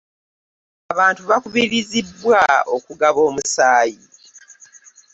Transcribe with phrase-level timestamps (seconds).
[0.93, 2.39] abantu bakubirizibwa
[2.75, 3.97] okugaba omusaayi.